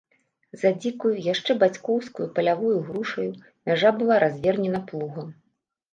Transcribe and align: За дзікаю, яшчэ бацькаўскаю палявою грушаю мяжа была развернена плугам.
За 0.61 0.69
дзікаю, 0.83 1.11
яшчэ 1.33 1.51
бацькаўскаю 1.63 2.27
палявою 2.39 2.73
грушаю 2.89 3.29
мяжа 3.71 3.89
была 4.01 4.15
развернена 4.25 4.79
плугам. 4.89 5.29